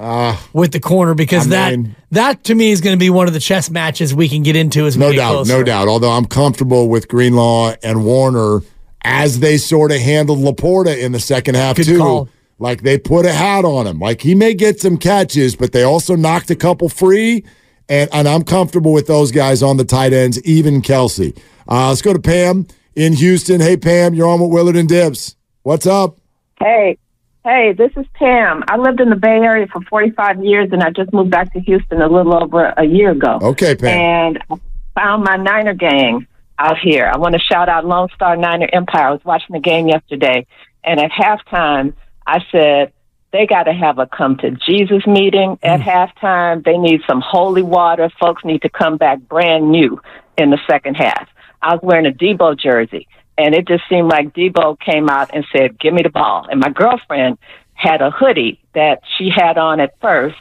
with 0.53 0.73
the 0.73 0.81
corner? 0.81 1.15
Because 1.15 1.47
I 1.47 1.51
that 1.51 1.71
mean- 1.71 1.95
that 2.11 2.43
to 2.43 2.57
me 2.57 2.73
is 2.73 2.81
going 2.81 2.95
to 2.95 2.99
be 2.99 3.09
one 3.09 3.29
of 3.29 3.35
the 3.35 3.39
chess 3.39 3.71
matches 3.71 4.13
we 4.13 4.29
can 4.29 4.43
get 4.43 4.57
into 4.57 4.85
as 4.85 4.97
No 4.97 5.13
doubt, 5.13 5.47
no 5.47 5.63
doubt. 5.63 5.87
Although 5.87 6.11
I'm 6.11 6.25
comfortable 6.25 6.89
with 6.89 7.07
Greenlaw 7.07 7.77
and 7.85 8.05
Warner 8.05 8.63
as 9.05 9.39
they 9.39 9.59
sort 9.59 9.93
of 9.93 10.01
handled 10.01 10.41
LaPorta 10.41 10.99
in 11.01 11.13
the 11.13 11.21
second 11.21 11.55
half 11.55 11.77
Good 11.77 11.87
too. 11.87 11.99
call. 11.99 12.29
Like 12.59 12.83
they 12.83 12.99
put 12.99 13.27
a 13.27 13.33
hat 13.33 13.65
on 13.65 13.87
him. 13.87 14.01
Like 14.01 14.21
he 14.21 14.35
may 14.35 14.53
get 14.53 14.81
some 14.81 14.97
catches, 14.97 15.55
but 15.55 15.71
they 15.71 15.85
also 15.85 16.17
knocked 16.17 16.51
a 16.51 16.57
couple 16.57 16.89
free. 16.89 17.45
And 17.89 18.11
and 18.13 18.27
I'm 18.27 18.43
comfortable 18.43 18.93
with 18.93 19.07
those 19.07 19.31
guys 19.31 19.63
on 19.63 19.77
the 19.77 19.85
tight 19.85 20.13
ends, 20.13 20.43
even 20.43 20.83
Kelce. 20.83 21.39
Uh, 21.69 21.91
let's 21.91 22.03
go 22.03 22.13
to 22.13 22.19
Pam 22.19 22.67
in 22.97 23.13
Houston. 23.13 23.61
Hey 23.61 23.77
Pam, 23.77 24.15
you're 24.15 24.27
on 24.29 24.41
with 24.41 24.51
Willard 24.51 24.75
and 24.75 24.89
Dibs. 24.89 25.37
What's 25.63 25.87
up? 25.87 26.19
Hey, 26.63 26.97
hey, 27.45 27.73
this 27.77 27.91
is 27.97 28.07
Pam. 28.15 28.63
I 28.69 28.77
lived 28.77 29.01
in 29.01 29.11
the 29.11 29.17
Bay 29.17 29.41
Area 29.43 29.67
for 29.67 29.81
45 29.83 30.45
years 30.45 30.69
and 30.71 30.81
I 30.81 30.91
just 30.91 31.13
moved 31.13 31.31
back 31.31 31.53
to 31.55 31.61
Houston 31.61 32.01
a 32.01 32.09
little 32.09 32.41
over 32.41 32.73
a 32.77 32.85
year 32.85 33.11
ago. 33.11 33.41
Okay, 33.43 33.75
Pam. 33.75 33.89
And 33.89 34.45
I 34.49 34.57
found 34.95 35.25
my 35.25 35.37
Niner 35.37 35.75
gang 35.75 36.27
out 36.59 36.79
here. 36.79 37.11
I 37.13 37.19
want 37.19 37.35
to 37.35 37.41
shout 37.41 37.69
out 37.69 37.85
Lone 37.85 38.09
Star 38.15 38.37
Niner 38.37 38.69
Empire. 38.73 39.09
I 39.09 39.11
was 39.11 39.25
watching 39.25 39.55
the 39.55 39.61
game 39.61 39.89
yesterday 39.89 40.47
and 40.85 41.01
at 41.01 41.11
halftime 41.11 41.95
I 42.27 42.39
said, 42.53 42.93
they 43.33 43.47
got 43.47 43.65
to 43.65 43.73
have 43.73 43.99
a 43.99 44.07
come 44.07 44.37
to 44.37 44.51
Jesus 44.51 45.05
meeting 45.07 45.59
at 45.63 45.81
mm. 45.81 45.85
halftime. 45.85 46.65
They 46.65 46.77
need 46.77 47.01
some 47.09 47.23
holy 47.25 47.63
water. 47.63 48.09
Folks 48.21 48.45
need 48.45 48.63
to 48.63 48.69
come 48.69 48.99
back 48.99 49.19
brand 49.21 49.71
new 49.71 50.01
in 50.37 50.51
the 50.51 50.59
second 50.71 50.95
half. 50.95 51.29
I 51.61 51.75
was 51.75 51.81
wearing 51.83 52.07
a 52.07 52.11
Deebo 52.11 52.59
jersey, 52.59 53.09
and 53.43 53.55
it 53.55 53.67
just 53.67 53.85
seemed 53.89 54.09
like 54.09 54.33
Deebo 54.35 54.79
came 54.81 55.09
out 55.09 55.31
and 55.35 55.45
said, 55.55 55.79
"Give 55.79 55.93
me 55.93 56.03
the 56.03 56.11
ball." 56.11 56.47
And 56.51 56.61
my 56.61 56.71
girlfriend 56.71 57.39
had 57.75 58.01
a 58.01 58.11
hoodie 58.11 58.61
that 58.75 59.01
she 59.17 59.29
had 59.29 59.59
on 59.59 59.81
at 59.81 59.95
first. 60.01 60.37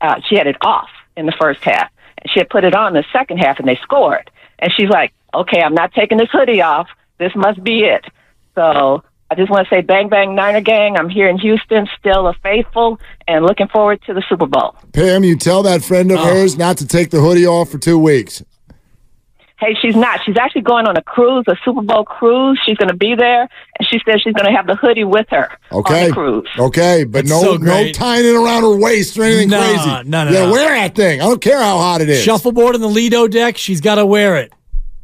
Uh, 0.00 0.20
she 0.28 0.36
had 0.36 0.46
it 0.46 0.56
off 0.62 0.88
in 1.16 1.26
the 1.26 1.32
first 1.40 1.62
half. 1.64 1.90
And 2.22 2.30
she 2.30 2.40
had 2.40 2.48
put 2.48 2.64
it 2.64 2.74
on 2.74 2.88
in 2.88 2.94
the 2.94 3.04
second 3.12 3.38
half, 3.38 3.58
and 3.58 3.68
they 3.68 3.76
scored. 3.82 4.30
And 4.58 4.72
she's 4.72 4.88
like, 4.88 5.12
"Okay, 5.34 5.60
I'm 5.62 5.74
not 5.74 5.92
taking 5.92 6.18
this 6.18 6.30
hoodie 6.32 6.62
off. 6.62 6.88
This 7.18 7.32
must 7.36 7.62
be 7.62 7.80
it." 7.84 8.04
So 8.54 9.02
I 9.30 9.34
just 9.34 9.50
want 9.50 9.68
to 9.68 9.74
say, 9.74 9.82
bang 9.82 10.08
bang 10.08 10.34
Niner 10.34 10.60
gang. 10.62 10.96
I'm 10.96 11.08
here 11.10 11.28
in 11.28 11.38
Houston, 11.38 11.86
still 11.98 12.26
a 12.28 12.34
faithful, 12.42 12.98
and 13.26 13.44
looking 13.44 13.68
forward 13.68 14.00
to 14.06 14.14
the 14.14 14.22
Super 14.28 14.46
Bowl. 14.46 14.74
Pam, 14.92 15.22
you 15.22 15.36
tell 15.36 15.62
that 15.64 15.82
friend 15.84 16.10
Oh. 16.10 16.14
of 16.14 16.20
hers 16.24 16.56
not 16.56 16.78
to 16.78 16.86
take 16.86 17.10
the 17.10 17.20
hoodie 17.20 17.46
off 17.46 17.68
for 17.70 17.78
two 17.78 17.98
weeks. 17.98 18.42
Hey, 19.60 19.74
she's 19.82 19.96
not. 19.96 20.20
She's 20.24 20.36
actually 20.36 20.62
going 20.62 20.86
on 20.86 20.96
a 20.96 21.02
cruise, 21.02 21.44
a 21.48 21.56
Super 21.64 21.82
Bowl 21.82 22.04
cruise. 22.04 22.60
She's 22.64 22.76
going 22.76 22.90
to 22.90 22.96
be 22.96 23.14
there, 23.16 23.42
and 23.42 23.88
she 23.88 23.98
says 24.06 24.22
she's 24.22 24.32
going 24.34 24.46
to 24.46 24.52
have 24.56 24.66
the 24.68 24.76
hoodie 24.76 25.02
with 25.04 25.26
her 25.30 25.48
Okay. 25.72 26.02
on 26.04 26.08
the 26.08 26.14
cruise. 26.14 26.48
Okay, 26.58 27.02
but 27.04 27.26
That's 27.26 27.30
no 27.30 27.40
so 27.40 27.52
no 27.54 27.58
great. 27.58 27.94
tying 27.94 28.24
it 28.24 28.34
around 28.36 28.62
her 28.62 28.76
waist 28.76 29.18
or 29.18 29.24
anything 29.24 29.48
No, 29.50 29.58
crazy. 29.60 30.08
no, 30.08 30.24
no, 30.24 30.30
Yeah, 30.30 30.46
no. 30.46 30.52
wear 30.52 30.74
that 30.76 30.94
thing. 30.94 31.20
I 31.20 31.24
don't 31.24 31.40
care 31.40 31.58
how 31.60 31.76
hot 31.78 32.00
it 32.00 32.08
is. 32.08 32.22
Shuffleboard 32.22 32.76
in 32.76 32.80
the 32.80 32.88
Lido 32.88 33.26
deck, 33.26 33.56
she's 33.58 33.80
got 33.80 33.96
to 33.96 34.06
wear 34.06 34.36
it. 34.36 34.52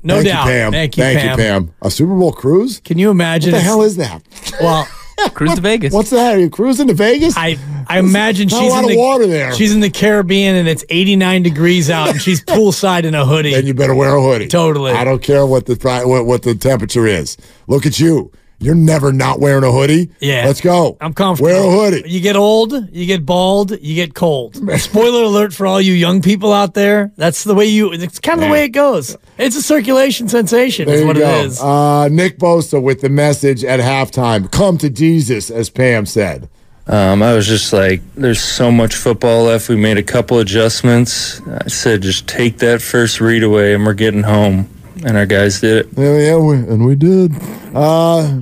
No 0.05 0.23
doubt. 0.23 0.23
Thank 0.23 0.27
doubt. 0.27 0.45
You, 0.47 0.53
Pam. 0.53 0.73
Thank 0.73 0.97
you, 0.99 1.03
Thank 1.03 1.19
Pam. 1.19 1.31
you, 1.31 1.37
Pam. 1.45 1.75
A 1.83 1.91
Super 1.91 2.15
Bowl 2.15 2.33
cruise? 2.33 2.79
Can 2.79 2.99
you 2.99 3.11
imagine? 3.11 3.53
What 3.53 3.59
the 3.59 3.65
hell 3.65 3.83
is 3.83 3.97
that? 3.97 4.23
Well, 4.61 4.87
Cruise 5.35 5.55
to 5.55 5.61
Vegas. 5.63 5.93
What's 5.95 6.11
that? 6.11 6.35
Are 6.37 6.39
you 6.39 6.51
cruising 6.51 6.89
to 6.89 6.95
Vegas? 6.95 7.35
I 7.37 7.57
I 7.89 7.99
imagine 7.99 8.49
Not 8.49 8.59
a 8.59 8.63
she's 8.63 8.71
lot 8.73 8.79
in 8.79 8.85
of 8.85 8.91
the 8.91 8.99
water 8.99 9.27
there. 9.27 9.53
She's 9.55 9.75
in 9.75 9.81
the 9.81 9.91
Caribbean 9.91 10.57
and 10.57 10.69
it's 10.69 10.85
89 10.89 11.43
degrees 11.43 11.91
out 11.91 12.11
and 12.11 12.21
she's 12.21 12.43
poolside 12.45 13.05
in 13.05 13.15
a 13.15 13.25
hoodie. 13.25 13.53
then 13.53 13.67
you 13.67 13.75
better 13.75 13.95
wear 13.95 14.15
a 14.17 14.23
hoodie. 14.23 14.49
Totally. 14.49 14.93
I 14.93 15.05
don't 15.05 15.23
care 15.23 15.47
what 15.47 15.67
the 15.67 15.75
what, 16.07 16.27
what 16.27 16.43
the 16.43 16.55
temperature 16.55 17.07
is. 17.07 17.37
Look 17.67 17.87
at 17.87 17.99
you. 17.99 18.31
You're 18.61 18.75
never 18.75 19.13
not 19.13 19.41
wearing 19.41 19.65
a 19.65 19.71
hoodie. 19.71 20.11
Yeah. 20.21 20.45
Let's 20.47 20.61
go. 20.61 20.97
I'm 21.01 21.13
comfortable. 21.13 21.51
Wear 21.51 21.63
a 21.63 21.71
hoodie. 21.71 22.09
You 22.09 22.21
get 22.21 22.37
old, 22.37 22.73
you 22.95 23.05
get 23.05 23.27
bald, 23.27 23.73
you 23.73 23.95
get 23.95 24.15
cold. 24.15 24.57
Spoiler 24.81 25.25
alert 25.25 25.53
for 25.53 25.67
all 25.67 25.81
you 25.81 25.93
young 25.93 26.23
people 26.23 26.53
out 26.53 26.73
there. 26.73 27.13
That's 27.17 27.45
the 27.45 27.55
way 27.55 27.67
you. 27.67 27.93
It's 27.93 28.21
kind 28.21 28.41
of 28.41 28.47
the 28.47 28.51
way 28.53 28.65
it 28.65 28.71
goes. 28.71 29.17
It's 29.37 29.57
a 29.57 29.63
circulation 29.63 30.29
sensation. 30.29 30.87
There 30.87 30.97
is 30.97 31.05
what 31.05 31.17
go. 31.17 31.29
it 31.29 31.47
is. 31.47 31.61
Uh, 31.61 32.09
Nick 32.09 32.39
Bosa 32.39 32.81
with 32.81 33.01
the 33.01 33.11
message 33.11 33.65
at 33.65 33.81
halftime. 33.81 34.51
Come 34.51 34.79
to 34.79 34.89
Jesus, 34.89 35.51
as 35.51 35.69
Pam 35.69 36.07
said. 36.07 36.49
Um, 36.87 37.23
I 37.23 37.35
was 37.35 37.47
just 37.47 37.73
like, 37.73 38.03
there's 38.15 38.41
so 38.41 38.71
much 38.71 38.95
football 38.95 39.45
left. 39.45 39.69
We 39.69 39.77
made 39.77 39.97
a 39.97 40.03
couple 40.03 40.39
adjustments. 40.39 41.41
I 41.47 41.69
said, 41.69 42.03
just 42.03 42.29
take 42.29 42.59
that 42.59 42.83
first 42.83 43.21
read 43.21 43.43
away 43.43 43.75
and 43.75 43.87
we're 43.87 43.95
getting 43.95 44.23
home. 44.23 44.69
And 45.05 45.17
our 45.17 45.27
guys 45.27 45.61
did 45.61 45.87
it. 45.87 45.89
Yeah, 45.97 46.19
yeah, 46.19 46.37
we, 46.37 46.57
and 46.57 46.87
we 46.87 46.95
did. 46.95 47.33
Uh, 47.75 48.41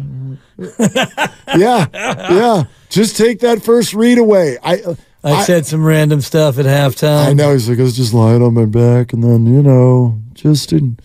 yeah, 1.56 1.86
yeah. 1.94 2.64
Just 2.90 3.16
take 3.16 3.40
that 3.40 3.62
first 3.62 3.94
read 3.94 4.18
away. 4.18 4.58
I, 4.62 4.82
uh, 4.82 4.94
I, 5.24 5.44
said 5.44 5.64
some 5.64 5.84
random 5.84 6.20
stuff 6.20 6.58
at 6.58 6.66
halftime. 6.66 7.28
I 7.28 7.32
know. 7.32 7.52
He's 7.52 7.68
like, 7.68 7.78
I 7.78 7.82
was 7.82 7.96
just 7.96 8.12
lying 8.12 8.42
on 8.42 8.54
my 8.54 8.66
back, 8.66 9.12
and 9.12 9.24
then 9.24 9.46
you 9.46 9.62
know, 9.62 10.20
just 10.34 10.68
didn't. 10.68 11.00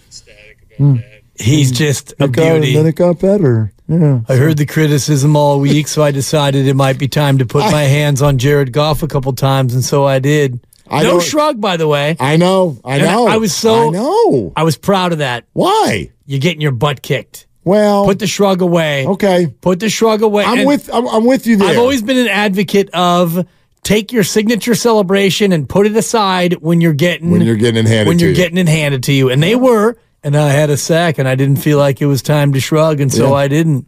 He's 1.39 1.71
just 1.71 2.13
a 2.19 2.25
It 2.25 2.31
got, 2.33 2.55
and 2.57 2.63
then 2.63 2.85
it 2.87 2.95
got 2.95 3.19
better. 3.19 3.71
Yeah. 3.87 4.19
I 4.27 4.35
heard 4.35 4.57
the 4.57 4.65
criticism 4.65 5.35
all 5.35 5.59
week, 5.59 5.87
so 5.87 6.03
I 6.03 6.11
decided 6.11 6.67
it 6.67 6.75
might 6.75 6.97
be 6.99 7.07
time 7.07 7.37
to 7.37 7.45
put 7.45 7.71
my 7.71 7.83
hands 7.97 8.21
on 8.21 8.37
Jared 8.37 8.71
Goff 8.73 9.01
a 9.03 9.07
couple 9.07 9.31
times, 9.33 9.73
and 9.73 9.83
so 9.83 10.05
I 10.05 10.19
did. 10.19 10.59
I 10.89 11.03
no 11.03 11.19
shrug, 11.19 11.59
by 11.59 11.77
the 11.77 11.87
way. 11.87 12.15
I 12.19 12.37
know. 12.37 12.77
I 12.85 12.95
And 12.97 13.05
I- 13.07 13.11
know. 13.13 13.27
I 13.27 13.37
was 13.37 13.53
so- 13.53 13.89
I 13.89 13.91
know. 13.91 14.53
I 14.55 14.63
was 14.63 14.77
proud 14.77 15.11
of 15.11 15.17
that. 15.19 15.45
Why? 15.53 16.11
You're 16.25 16.39
getting 16.39 16.61
your 16.61 16.71
butt 16.71 17.01
kicked. 17.01 17.45
Well. 17.63 18.05
Put 18.05 18.19
the 18.19 18.27
shrug 18.27 18.61
away. 18.61 19.05
okay. 19.07 19.47
Put 19.61 19.79
the 19.81 19.89
shrug 19.89 20.21
away. 20.21 20.45
I'm 20.45 20.59
And 20.59 20.67
with. 20.67 20.89
I'm, 20.93 21.05
I'm 21.07 21.25
with 21.25 21.45
you 21.47 21.57
there. 21.57 21.67
I've 21.69 21.77
always 21.77 22.01
been 22.01 22.17
an 22.17 22.29
advocate 22.29 22.89
of 22.93 23.45
take 23.83 24.11
your 24.13 24.23
signature 24.23 24.75
celebration 24.75 25.51
and 25.51 25.67
put 25.67 25.85
it 25.85 25.95
aside 25.97 26.53
when 26.61 26.79
you're 26.81 26.93
getting 26.93 27.29
when 27.31 27.41
you're 27.41 27.55
getting 27.55 27.85
it 27.85 27.87
handed 27.87 28.07
when 28.07 28.19
you're 28.19 28.29
you. 28.29 28.35
getting 28.35 28.57
it 28.57 28.67
handed 28.69 29.03
to 29.03 29.13
you. 29.13 29.29
And 29.29 29.43
they 29.43 29.55
were, 29.57 29.97
and 30.23 30.35
I 30.35 30.49
had 30.49 30.69
a 30.69 30.77
sack, 30.77 31.17
and 31.17 31.27
I 31.27 31.35
didn't 31.35 31.57
feel 31.57 31.77
like 31.77 32.01
it 32.01 32.05
was 32.07 32.21
time 32.21 32.53
to 32.53 32.59
shrug, 32.59 32.99
and 32.99 33.11
so 33.11 33.29
Yeah. 33.29 33.33
I 33.35 33.47
didn't. 33.47 33.85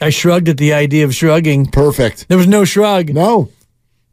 I 0.00 0.10
shrugged 0.10 0.48
at 0.48 0.56
the 0.56 0.72
idea 0.72 1.04
of 1.04 1.14
shrugging. 1.14 1.66
perfect. 1.66 2.26
There 2.28 2.38
was 2.38 2.46
no 2.46 2.64
shrug. 2.64 3.12
No. 3.12 3.48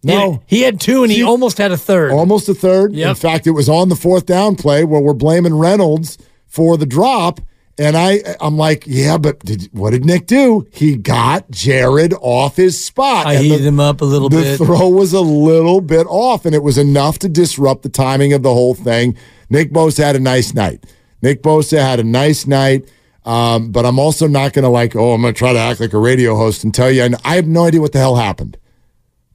He 0.01 0.09
No. 0.09 0.41
he 0.45 0.61
had 0.61 0.79
two, 0.79 1.03
and 1.03 1.11
he 1.11 1.19
See- 1.19 1.23
almost 1.23 1.57
had 1.57 1.71
a 1.71 1.77
third. 1.77 2.11
Almost 2.11 2.49
a 2.49 2.53
third. 2.53 2.93
Yep. 2.93 3.09
In 3.09 3.15
fact, 3.15 3.47
it 3.47 3.51
was 3.51 3.67
on 3.69 3.89
the 3.89 3.95
fourth 3.95 4.25
down 4.25 4.55
play 4.55 4.83
where 4.83 5.01
we're 5.01 5.13
blaming 5.13 5.55
Reynolds 5.55 6.17
for 6.47 6.77
the 6.77 6.85
drop. 6.85 7.39
And 7.79 7.95
I, 7.95 8.21
I'm 8.41 8.57
like, 8.57 8.85
yeah, 8.87 9.17
but 9.19 9.39
did, 9.45 9.69
what 9.71 9.91
did 9.91 10.03
Nick 10.03 10.25
do? 10.25 10.65
He 10.71 10.95
got 10.97 11.49
Jared 11.51 12.13
off 12.21 12.55
his 12.57 12.83
spot. 12.83 13.27
I 13.27 13.33
And 13.35 13.43
heated 13.45 13.61
the, 13.61 13.67
him 13.67 13.79
up 13.79 14.01
a 14.01 14.05
little 14.05 14.29
the 14.29 14.37
bit. 14.41 14.57
The 14.57 14.65
throw 14.65 14.87
was 14.89 15.13
a 15.13 15.21
little 15.21 15.79
bit 15.81 16.07
off, 16.09 16.45
and 16.45 16.55
it 16.55 16.63
was 16.63 16.79
enough 16.79 17.19
to 17.19 17.29
disrupt 17.29 17.83
the 17.83 17.89
timing 17.89 18.33
of 18.33 18.41
the 18.41 18.51
whole 18.53 18.73
thing. 18.73 19.15
Nick 19.51 19.71
Bosa 19.71 20.03
had 20.03 20.15
a 20.15 20.19
nice 20.19 20.55
night. 20.55 20.85
Nick 21.21 21.41
Bosa 21.41 21.79
had 21.79 21.99
a 21.99 22.03
nice 22.03 22.47
night. 22.47 22.89
Um, 23.27 23.71
but 23.71 23.85
I'm 23.85 23.99
also 23.99 24.25
not 24.25 24.53
going 24.53 24.63
to 24.63 24.69
like, 24.69 24.95
oh, 24.95 25.11
I'm 25.11 25.21
going 25.21 25.33
to 25.33 25.37
try 25.37 25.51
to 25.51 25.59
act 25.59 25.81
like 25.81 25.91
a 25.91 25.97
radio 25.97 26.37
host 26.37 26.63
and 26.63 26.73
tell 26.73 26.89
you. 26.89 27.03
I, 27.03 27.09
I 27.25 27.35
have 27.35 27.45
no 27.45 27.65
idea 27.65 27.81
what 27.81 27.91
the 27.91 27.99
hell 27.99 28.15
happened. 28.15 28.57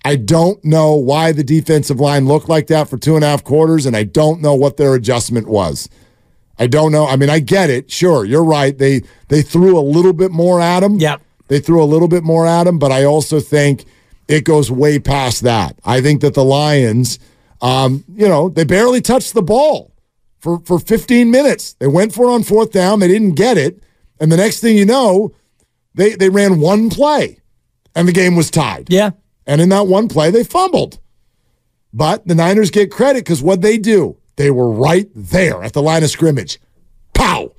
I 0.03 0.17
don't 0.17 0.65
know 0.65 0.95
why 0.95 1.33
the 1.33 1.45
defensive 1.45 2.01
line 2.01 2.27
looked 2.27 2.49
like 2.49 2.69
that 2.69 2.89
for 2.89 2.97
two 2.97 3.17
and 3.17 3.25
a 3.25 3.29
half 3.29 3.45
quarters, 3.45 3.85
and 3.85 3.95
I 3.95 4.05
don't 4.05 4.41
know 4.41 4.55
what 4.55 4.79
their 4.79 4.95
adjustment 4.95 5.47
was. 5.47 5.91
I 6.59 6.67
don't 6.69 6.91
know. 6.91 7.07
I 7.07 7.17
mean, 7.17 7.29
I 7.29 7.39
get 7.39 7.69
it. 7.69 7.91
Sure, 7.91 8.25
you're 8.25 8.45
right. 8.45 8.77
They 8.77 9.03
they 9.29 9.43
threw 9.43 9.79
a 9.79 9.81
little 9.81 10.13
bit 10.13 10.31
more 10.33 10.61
at 10.61 10.83
him. 10.83 10.97
Yep. 10.97 11.21
They 11.49 11.61
threw 11.61 11.83
a 11.83 11.85
little 11.85 12.09
bit 12.09 12.25
more 12.25 12.47
at 12.47 12.67
him, 12.67 12.79
but 12.79 12.91
I 12.93 13.05
also 13.05 13.41
think 13.41 13.85
it 14.27 14.45
goes 14.45 14.71
way 14.71 14.99
past 14.99 15.43
that. 15.43 15.79
I 15.85 16.01
think 16.01 16.23
that 16.23 16.35
the 16.35 16.45
Lions, 16.45 17.19
um, 17.61 18.05
you 18.15 18.27
know, 18.27 18.49
they 18.49 18.65
barely 18.65 19.01
touched 19.01 19.35
the 19.35 19.43
ball 19.43 19.92
for 20.43 20.59
for 20.67 20.79
15 20.79 21.31
minutes. 21.31 21.73
They 21.79 21.87
went 21.87 22.13
for 22.13 22.27
it 22.27 22.35
on 22.35 22.43
fourth 22.43 22.71
down. 22.73 22.99
They 23.01 23.09
didn't 23.09 23.37
get 23.37 23.57
it, 23.57 23.83
and 24.21 24.31
the 24.31 24.37
next 24.37 24.61
thing 24.61 24.77
you 24.77 24.85
know, 24.85 25.33
they 25.95 26.15
they 26.17 26.29
ran 26.29 26.61
one 26.61 26.91
play, 26.91 27.39
and 27.95 28.07
the 28.07 28.13
game 28.13 28.37
was 28.37 28.51
tied. 28.51 28.89
yeah. 28.91 29.13
And 29.47 29.61
in 29.61 29.71
that 29.71 29.87
one 29.89 30.07
play, 30.09 30.31
they 30.31 30.45
fumbled. 30.45 30.99
But 31.93 32.27
the 32.29 32.35
Niners 32.35 32.71
get 32.71 32.91
credit 32.93 33.25
because 33.25 33.43
what 33.43 33.61
they 33.61 33.77
do, 33.77 34.17
they 34.37 34.51
were 34.53 34.71
right 34.71 35.09
there 35.17 35.63
at 35.65 35.73
the 35.73 35.83
line 35.83 36.05
of 36.05 36.11
scrimmage. 36.11 36.61
Pow! 37.13 37.53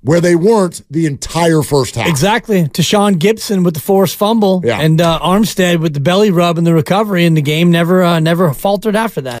Where 0.00 0.20
they 0.20 0.34
weren't 0.36 0.82
the 0.90 1.04
entire 1.06 1.62
first 1.62 1.96
half. 1.96 2.08
Exactly. 2.08 2.64
Tashaun 2.64 3.16
Gipson 3.16 3.64
with 3.64 3.74
the 3.74 3.80
forced 3.80 4.16
fumble, 4.16 4.62
Yeah. 4.64 4.80
and 4.80 5.00
uh, 5.00 5.18
Armstead 5.20 5.80
with 5.80 5.94
the 5.94 6.00
belly 6.00 6.30
rub 6.30 6.58
and 6.58 6.66
the 6.66 6.72
recovery, 6.74 7.26
and 7.26 7.36
the 7.36 7.42
game 7.42 7.70
never 7.70 8.02
uh, 8.02 8.18
never 8.20 8.52
faltered 8.54 8.96
after 8.96 9.20
that. 9.22 9.40